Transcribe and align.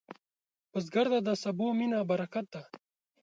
بزګر 0.71 1.07
ته 1.13 1.19
د 1.27 1.29
سبو 1.43 1.67
مینه 1.77 1.99
برکت 2.09 2.45
ده 2.53 2.63